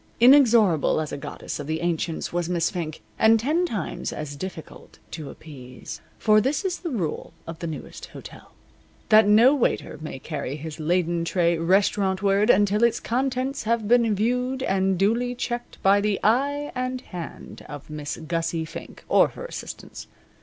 [0.19, 4.97] Inexorable as a goddess of the ancients was Miss Fink, and ten times as difficult
[5.11, 6.01] to appease.
[6.17, 8.51] For this is the rule of the Newest Hotel,
[9.09, 14.63] that no waiter may carry his laden tray restaurantward until its contents have been viewed
[14.63, 20.07] and duly checked by the eye and hand of Miss Gussie Fink, or her assistants.